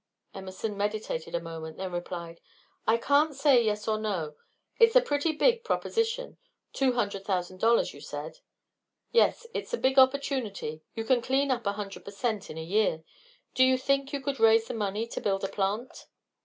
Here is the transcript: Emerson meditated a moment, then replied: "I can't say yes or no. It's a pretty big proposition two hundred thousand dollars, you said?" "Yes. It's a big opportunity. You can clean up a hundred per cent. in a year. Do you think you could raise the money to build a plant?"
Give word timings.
Emerson 0.33 0.75
meditated 0.75 1.35
a 1.35 1.39
moment, 1.39 1.77
then 1.77 1.91
replied: 1.91 2.41
"I 2.87 2.97
can't 2.97 3.35
say 3.35 3.61
yes 3.61 3.87
or 3.87 3.99
no. 3.99 4.33
It's 4.79 4.95
a 4.95 4.99
pretty 5.01 5.31
big 5.31 5.63
proposition 5.63 6.39
two 6.73 6.93
hundred 6.93 7.23
thousand 7.23 7.59
dollars, 7.59 7.93
you 7.93 8.01
said?" 8.01 8.39
"Yes. 9.11 9.45
It's 9.53 9.75
a 9.75 9.77
big 9.77 9.99
opportunity. 9.99 10.81
You 10.95 11.03
can 11.03 11.21
clean 11.21 11.51
up 11.51 11.67
a 11.67 11.73
hundred 11.73 12.03
per 12.03 12.09
cent. 12.09 12.49
in 12.49 12.57
a 12.57 12.63
year. 12.63 13.03
Do 13.53 13.63
you 13.63 13.77
think 13.77 14.11
you 14.11 14.21
could 14.21 14.39
raise 14.39 14.65
the 14.67 14.73
money 14.73 15.05
to 15.05 15.21
build 15.21 15.43
a 15.43 15.47
plant?" 15.47 16.07